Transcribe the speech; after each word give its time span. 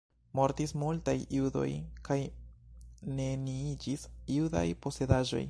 Mortis 0.37 0.71
multaj 0.83 1.13
judoj 1.35 1.65
kaj 2.09 2.17
neniiĝis 3.21 4.09
judaj 4.39 4.67
posedaĵoj. 4.87 5.39